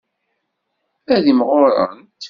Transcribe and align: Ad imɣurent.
Ad 1.13 1.25
imɣurent. 1.31 2.07